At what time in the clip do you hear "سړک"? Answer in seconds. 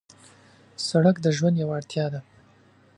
0.87-1.15